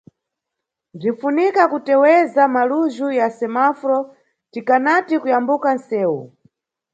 Bzinʼfunika 0.97 1.63
kuteweza 1.71 2.41
malujhu 2.55 3.07
ya 3.19 3.27
semaforo 3.37 3.99
tikanati 4.51 5.15
Kuyambuka 5.21 5.69
nʼsewu. 5.77 6.21